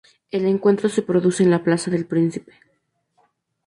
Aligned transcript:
El 0.31 0.47
encuentro 0.47 0.89
se 0.89 1.03
produce 1.03 1.43
en 1.43 1.51
la 1.51 1.63
Plaza 1.63 1.91
del 1.91 2.07
Príncipe. 2.07 2.53